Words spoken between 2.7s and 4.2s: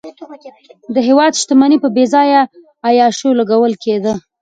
عیاشیو لګول کېده.